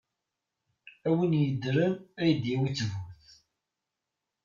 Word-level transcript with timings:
A 1.07 1.09
wi 1.15 1.25
yeddren 1.43 1.93
ad 2.23 2.29
d-yawi 2.41 2.69
ttbut. 2.71 3.25